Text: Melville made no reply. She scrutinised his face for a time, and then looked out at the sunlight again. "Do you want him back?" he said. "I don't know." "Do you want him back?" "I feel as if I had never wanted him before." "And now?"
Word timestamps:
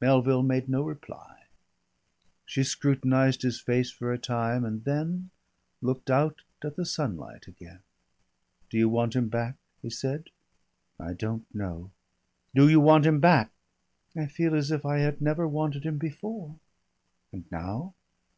Melville 0.00 0.42
made 0.42 0.70
no 0.70 0.80
reply. 0.80 1.42
She 2.46 2.64
scrutinised 2.64 3.42
his 3.42 3.60
face 3.60 3.90
for 3.90 4.10
a 4.10 4.16
time, 4.16 4.64
and 4.64 4.82
then 4.84 5.28
looked 5.82 6.10
out 6.10 6.40
at 6.64 6.76
the 6.76 6.86
sunlight 6.86 7.46
again. 7.46 7.80
"Do 8.70 8.78
you 8.78 8.88
want 8.88 9.14
him 9.14 9.28
back?" 9.28 9.56
he 9.82 9.90
said. 9.90 10.30
"I 10.98 11.12
don't 11.12 11.44
know." 11.54 11.90
"Do 12.54 12.70
you 12.70 12.80
want 12.80 13.04
him 13.04 13.20
back?" 13.20 13.50
"I 14.16 14.24
feel 14.28 14.54
as 14.54 14.70
if 14.70 14.86
I 14.86 15.00
had 15.00 15.20
never 15.20 15.46
wanted 15.46 15.84
him 15.84 15.98
before." 15.98 16.56
"And 17.30 17.44
now?" 17.52 17.92